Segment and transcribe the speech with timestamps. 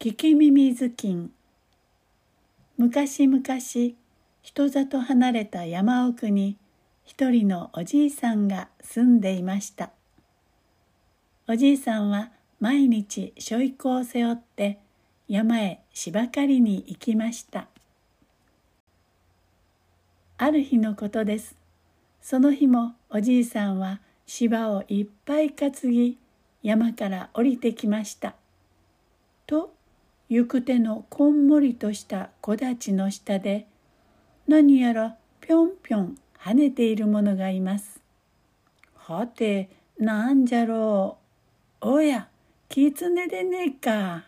[0.00, 1.32] 聞き耳頭巾
[2.76, 3.42] 昔々
[4.42, 6.56] 人里離れた山奥に
[7.04, 9.90] 一人のおじいさんが住んでいました。
[11.48, 12.30] おじいさんは
[12.60, 14.78] 毎日しょいこを背負って
[15.26, 17.66] 山へ芝刈りに行きました。
[20.36, 21.56] ある日のことです。
[22.22, 26.18] その日もおじいさんは芝をいっぱい担ぎ
[26.62, 28.36] 山から降りてきました。
[29.44, 29.76] と
[30.30, 33.66] 行く手のこんもりとした木立の下で
[34.46, 38.00] 何やらぴょんぴょん跳ねているものがいます。
[38.94, 41.16] はてなんじゃろ
[41.80, 41.88] う。
[41.88, 42.28] おや
[42.68, 44.26] 狐でねえか。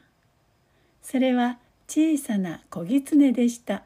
[1.03, 3.83] それは小さな小狐でした。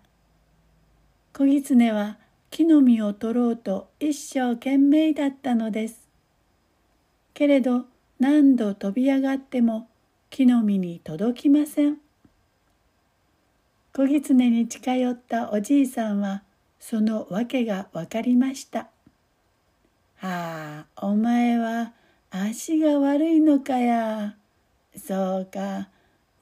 [1.32, 2.18] 小狐は
[2.50, 6.08] 木の実を取ろうと一生懸命だったのです。
[7.32, 7.86] けれど
[8.20, 9.88] 何度飛び上がっても
[10.30, 12.03] 木の実に届きません。
[13.96, 16.42] 小狐に近寄ったおじいさんは
[16.80, 18.88] その訳が分かりました。
[20.16, 21.92] はあ、お前は
[22.28, 24.34] 足が悪いのかや。
[24.96, 25.90] そうか、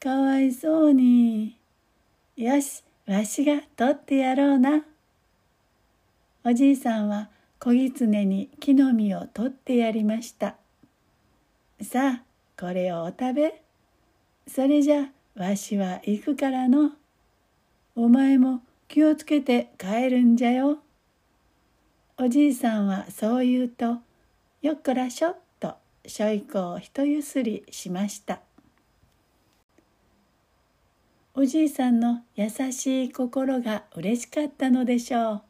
[0.00, 1.59] かわいそうに。
[2.36, 4.87] よし、わしが取ってやろうな。
[6.44, 7.28] おじいさんは
[7.59, 10.56] 小狐に木の実を取ってやりました。
[11.83, 12.22] さあ、
[12.59, 13.62] これをお食べ。
[14.48, 16.92] それじゃわしは行くからの。
[17.95, 20.79] お前も気をつけて帰るんじゃよ。
[22.17, 23.99] おじいさんはそう言うと、
[24.62, 25.75] よっこらしょっと
[26.07, 28.41] しょいこを一ゆすりしました。
[31.34, 35.43] おじいさんの優しい心が嬉しかったのでしょう。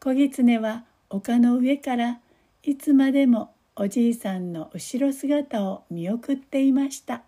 [0.00, 2.20] 小狐は丘の上から
[2.62, 7.22] いつまでもおじいさんの後ろ姿を見送っていました。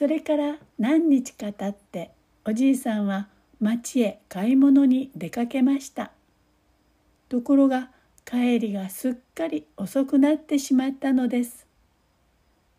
[0.00, 2.10] それから何日か経って
[2.46, 3.28] おじいさんは
[3.60, 6.10] 町へ買い物に出かけました。
[7.28, 7.90] ところが
[8.24, 11.66] 帰りがすっかり遅くなってしまったのです。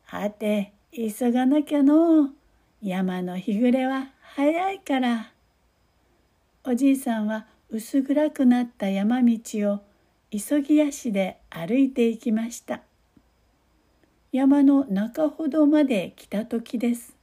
[0.05, 2.23] はて急がなきゃの。
[2.23, 2.29] う
[2.81, 5.31] 山の日暮れは早いから。
[6.63, 9.37] おじいさんは薄暗くなった山道
[9.71, 9.81] を
[10.31, 12.81] 急ぎ足で歩いていきました。
[14.31, 17.13] 山の中ほどまで来た時です。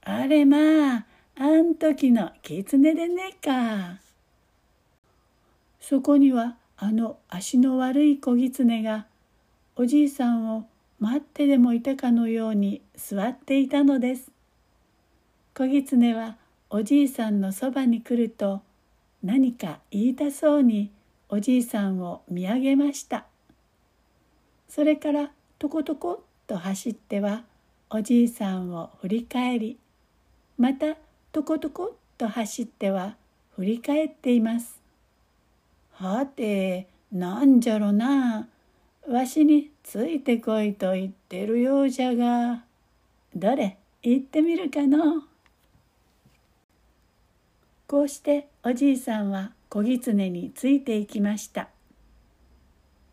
[0.00, 3.98] あれまあ、あん時の狐でねえか。
[5.80, 9.04] そこにはあの足の悪い小狐が
[9.76, 10.66] おじいさんを
[10.98, 14.30] 待ってでもいたかのように座っていたのです。
[15.54, 16.36] 小狐は
[16.70, 18.62] おじいさんのそばに来ると
[19.22, 20.90] 何か言いたそうに
[21.28, 23.26] おじいさんを見上げました。
[24.70, 27.42] それからとことこと走っては
[27.90, 29.78] おじいさんを振り返り
[30.56, 30.96] また
[31.32, 33.16] とことこと走っては
[33.56, 34.80] 振り返っています。
[35.94, 38.46] はてなんじゃろな
[39.08, 42.62] わしについてこいと言ってるようじゃが
[43.34, 45.24] どれ行ってみるかの
[47.88, 51.68] こうしておじいさんは小狐についていきました。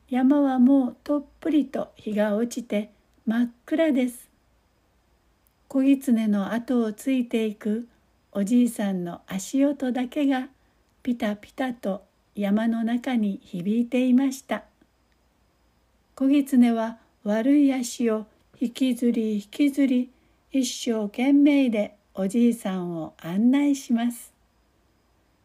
[0.09, 2.91] 山はもうとっぷりと日が落ちて
[3.25, 4.29] 真っ暗です。
[5.67, 7.87] 小狐の後をついていく
[8.31, 10.49] おじいさんの足音だけが
[11.01, 12.03] ピタピタと
[12.35, 14.65] 山の中に響いていました。
[16.13, 18.27] 小狐は悪い足を
[18.61, 20.11] 引きずり引きずり
[20.51, 24.31] 一生懸命でおじいさんを案内します。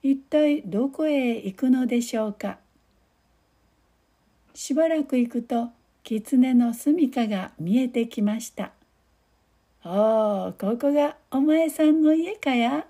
[0.03, 2.59] 一体どこへ行くのでしょうか。
[4.55, 5.69] しばらく行くと
[6.03, 8.73] 狐の住みかが見えてきました。
[9.85, 12.87] おお、ここがお前さんの家かや？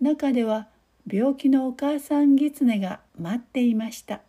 [0.00, 0.68] 中では
[1.10, 4.20] 病気のお母さん狐が待っていました。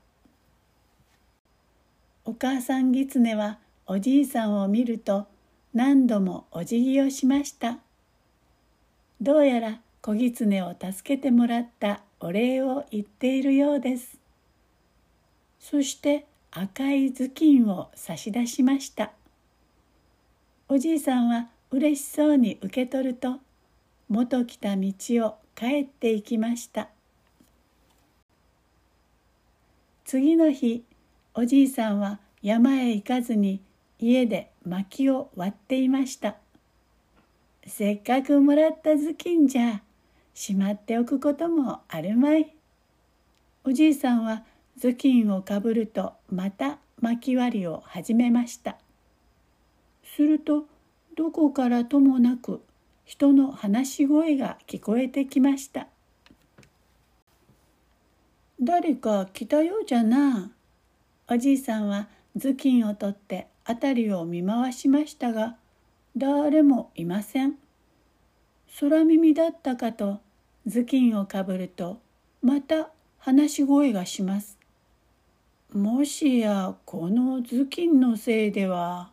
[2.23, 5.27] お母さん狐はおじいさんを見ると
[5.73, 7.79] 何度もお辞儀をしました。
[9.19, 14.17] どうやら小狐を助けてもらったお礼を言っているようです。
[15.59, 19.11] そして赤い頭巾を差し出しました。
[20.69, 23.39] おじいさんは嬉しそうに受け取ると
[24.09, 24.93] 元来た道
[25.25, 26.89] を帰っていきました。
[30.05, 30.83] 次の日
[31.33, 33.61] おじいさんは山へ行かずに
[33.99, 36.35] 家で薪を割っていました。
[37.65, 39.81] せっかくもらった頭巾じゃ
[40.33, 42.53] しまっておくこともあるまい。
[43.65, 44.43] おじいさんは
[44.79, 48.77] 頭巾をかぶるとまた巻き割りを始めました
[50.03, 50.65] すると
[51.15, 52.61] どこからともなく
[53.07, 55.87] 人の話し声が聞こえてきました。
[58.61, 60.51] 誰か来たようじゃな。
[61.29, 62.07] おじいさんは
[62.37, 65.55] 頭巾を取って辺りを見回しましたが
[66.17, 67.55] 誰もいません。
[68.79, 70.19] 空耳だったかと
[70.65, 72.01] 頭巾をかぶると
[72.41, 72.89] また
[73.19, 74.56] 話し声がします。
[75.73, 79.11] もしやこの頭巾のせいでは？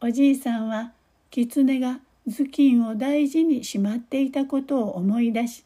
[0.00, 0.92] おじいさんは
[1.30, 1.98] 狐が
[2.28, 5.64] 頭巾を大事にしまっていたことを思い出し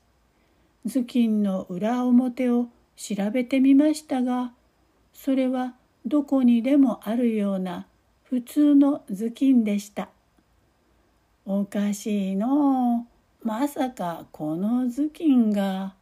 [0.87, 4.53] 頭巾の裏表を調べてみましたが
[5.13, 5.75] それは
[6.07, 7.87] どこにでもあるような
[8.23, 10.09] 普通の頭巾でした。
[11.45, 13.07] おかしいの
[13.43, 15.93] まさかこの頭巾が。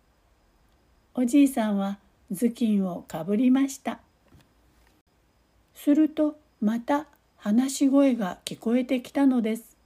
[1.12, 1.98] おじいさんは
[2.32, 3.98] 頭巾をかぶりました。
[5.74, 7.06] するとまた
[7.36, 9.76] 話し声が聞こえてきたのです。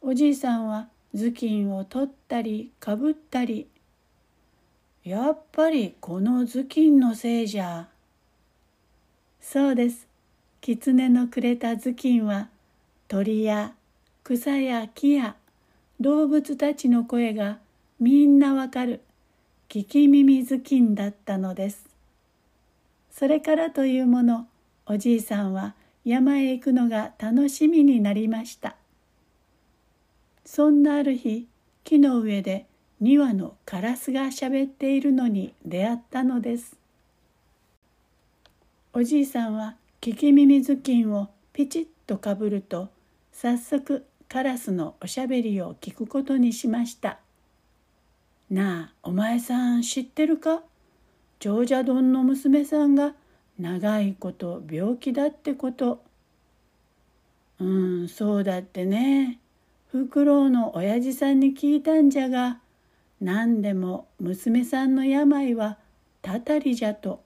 [0.00, 3.66] おじいさんは頭巾を取ったりかぶったり
[5.04, 7.88] やっぱりこの頭巾のせいじゃ。
[9.40, 10.06] そうです。
[10.60, 12.48] 狐のくれた頭巾は
[13.06, 13.72] 鳥や
[14.24, 15.36] 草や木や
[16.00, 17.58] 動物たちの声が
[17.98, 19.00] みんなわかる
[19.70, 21.84] 聞き耳頭巾だったのです。
[23.10, 24.48] それからというもの
[24.86, 25.74] おじいさんは
[26.06, 28.76] 山へ行くのが楽しみになりました。
[30.46, 31.46] そんなある日
[31.84, 32.64] 木の上で
[33.02, 36.74] 2羽のカラスがしゃべっているのに出会ったのです。
[38.94, 42.88] おじいさんは聞き耳頭巾をピチッとかぶると
[43.32, 47.18] 早速カラスのおしゃべりを聞くことにしました
[48.50, 50.62] 「なあお前さん知ってるか？
[51.38, 53.14] 長者丼の娘さんが
[53.58, 56.02] 長いこと病気だってこと
[57.60, 59.38] うんそうだってね
[59.90, 62.58] フクロウの親父さんに聞いたんじゃが
[63.20, 65.78] 何でも娘さんの病は
[66.22, 67.22] たたりじゃと。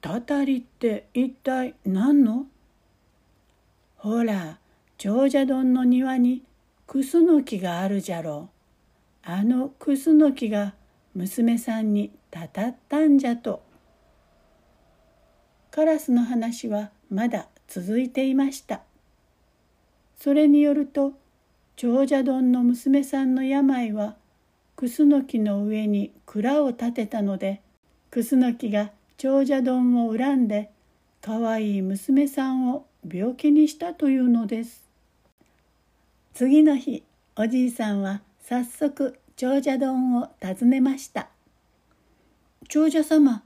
[0.00, 2.46] たたりって一体何の？
[3.96, 4.58] ほら
[4.98, 6.42] 長者丼の庭に
[6.86, 8.53] クスノキがあるじゃろう。
[9.24, 10.74] あのクスノキが
[11.14, 13.62] 娘さんにたたったんじゃと。
[15.74, 18.82] カラスの話はまだ続いていました
[20.16, 21.14] それによると
[21.74, 24.14] 長者丼の娘さんの病は
[24.76, 27.60] クスノキの上に蔵を建てたので
[28.12, 30.70] クスノキが長者丼を恨んで
[31.20, 34.84] かわいい娘さんを病気にしたというのです
[36.34, 37.02] 次の日
[37.36, 41.28] おじいさんは早速長者丼を訪ねました
[42.68, 43.42] 長者様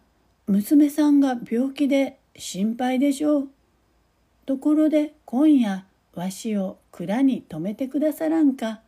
[0.48, 3.48] 娘さんが病気で心配でしょう。
[4.46, 5.84] ところで今夜
[6.14, 8.80] わしを蔵に泊めてくださらんか。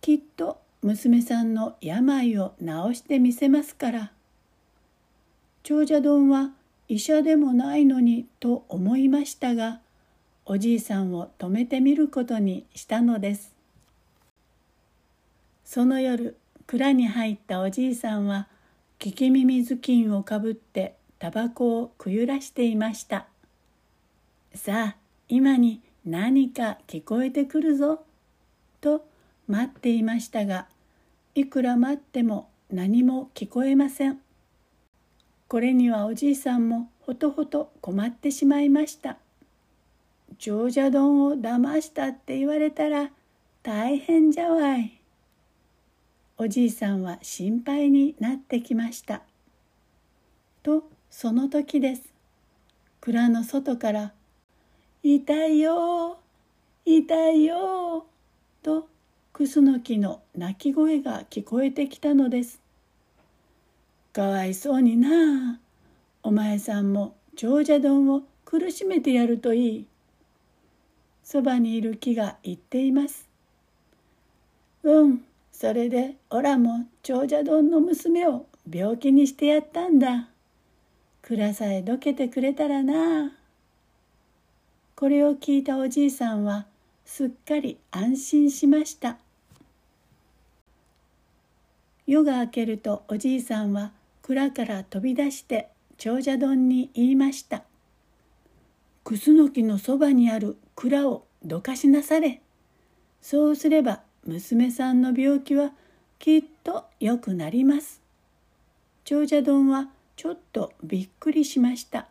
[0.00, 2.66] きっと娘さんの病を治
[2.96, 4.12] してみせますから。
[5.62, 6.50] 長者丼は
[6.88, 9.80] 医者でもないのにと思いましたが
[10.44, 13.57] おじいさんを泊めてみることにしたのです。
[15.68, 16.34] その夜
[16.66, 18.48] 蔵に入ったおじいさんは
[18.98, 23.26] 聞き耳頭巾をかぶってタバコをくゆらしていました。
[24.54, 24.96] さあ
[25.28, 28.02] 今に何か聞こえてくるぞ
[28.80, 29.04] と
[29.46, 30.68] 待っていましたが
[31.34, 34.20] いくら待っても何も聞こえません。
[35.48, 39.18] これにはおじいさんもほとほと困ってしまいました
[40.38, 43.10] 長者丼を騙したって言われたら
[43.62, 44.97] 大変じゃわい。
[46.40, 49.22] おじいさんは心配になってきました。
[50.62, 52.12] とその時です。
[53.00, 54.12] 蔵の外から
[55.02, 56.20] 「痛いよ
[56.84, 58.06] 痛いよ」
[58.62, 58.88] と
[59.32, 62.60] クスノキの鳴き声が聞こえてきたのです。
[64.12, 65.60] かわいそうになあ
[66.22, 69.86] お前さんも長者丼を苦しめてやるといい。
[71.24, 73.28] そばにいる木が言っています。
[74.84, 75.24] うん
[75.60, 80.28] それでおらも長者丼の娘を病気にしてやったんだ。
[81.20, 83.32] 蔵さえどけてくれたらな。
[84.94, 86.66] これを聞いたおじいさんは
[87.04, 89.16] すっかり安心しました。
[92.06, 93.90] 夜が明けるとおじいさんは
[94.22, 97.64] 蔵から飛び出して長者丼に言いました
[99.02, 102.42] 「クスノキのそばにある蔵をどかしなされ。
[103.20, 105.72] そうすれば娘さんの病気は
[106.20, 108.00] きっと良くなります。
[109.04, 112.08] 長者丼はちょっとびっくりしました。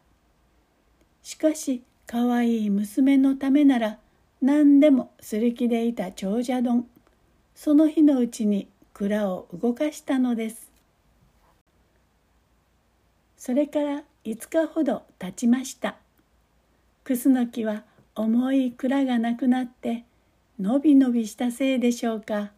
[1.21, 3.99] しかしかわいい娘のためなら
[4.41, 6.87] 何でもする気でいた長者丼
[7.53, 10.71] その日のうちに蔵を動かしたのです
[13.37, 15.97] それから5日ほど経ちました
[17.03, 17.83] 楠木は
[18.15, 20.05] 重い蔵がなくなって
[20.59, 22.33] のびのびしたせいでしょうか。
[22.33, 22.51] わ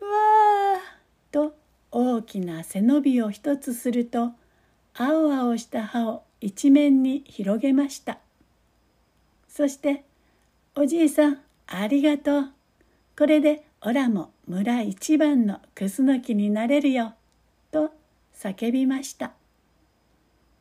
[0.00, 0.96] あ
[1.30, 1.54] と
[1.90, 4.32] 大きな背伸びを一つすると
[4.94, 8.18] 青々した葉を一面に広げました。
[9.48, 10.04] そして
[10.76, 12.52] 「おじいさんありがとう。
[13.16, 17.14] これでおらも村一番のクスノキになれるよ」
[17.72, 17.90] と
[18.34, 19.32] 叫びました。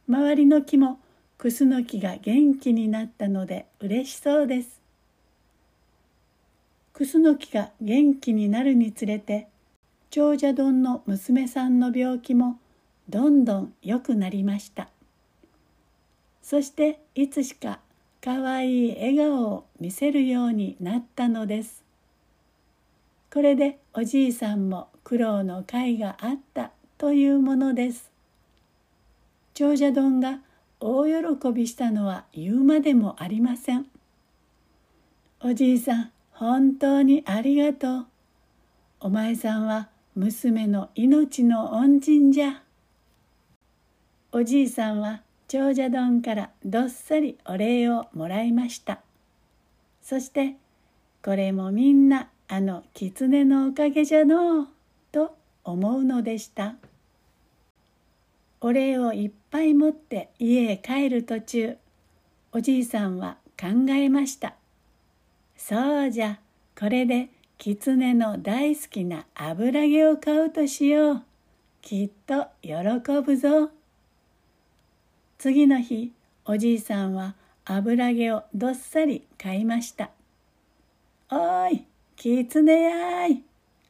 [0.07, 0.99] 周りの木も
[1.37, 4.80] クスノキが元気になったので嬉しそうです。
[7.01, 9.47] クスノキが元気になるにつれて
[10.11, 12.59] 長者丼の娘さんの病気も
[13.09, 14.87] どんどん良くなりました。
[16.43, 17.79] そしていつしか
[18.23, 21.83] かわいい笑顔を見せるようになったのです。
[23.33, 28.11] これでおじいさんも苦労の甲があったというものです。
[29.55, 30.41] 長者丼が
[30.79, 33.87] 大喜びしたのは言うまでもありません。
[35.43, 38.05] おじいさん本当にありがとう
[38.99, 42.63] お前さんは娘の命の恩人じゃ。
[44.31, 49.01] おじいさんは長者丼からどっさりお礼をもらいました。
[50.01, 50.55] そして
[51.23, 54.67] これもみんなあの狐のおかげじゃのう
[55.11, 56.73] と思うのでした。
[58.61, 61.77] お礼をいっぱい持って家へ帰る途中
[62.51, 64.55] おじいさんは考えました。
[65.63, 66.39] そうじゃ
[66.77, 71.21] これで狐の大好きな油揚げを買うとしよう。
[71.83, 72.73] きっと喜
[73.23, 73.69] ぶぞ。
[75.37, 76.11] 次の日、
[76.45, 80.09] おじいさんは油揚げをどっさり買いました。
[81.29, 83.43] おーい、狐やい。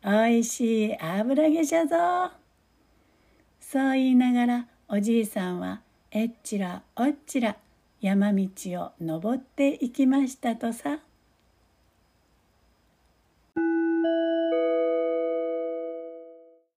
[0.04, 1.96] おいしい油揚げじゃぞ。
[3.62, 5.80] そう言いながらおじいさんは
[6.12, 7.56] えっちらおっちら
[8.02, 11.00] 山道を登っていきましたとさ。